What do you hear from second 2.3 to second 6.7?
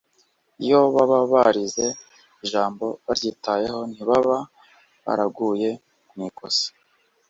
ijambo baryitayeho, ntibaba baraguye mu ikosa.